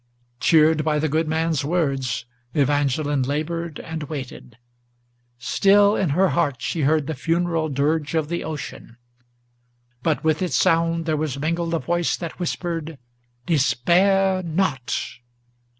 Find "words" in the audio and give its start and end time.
1.63-2.25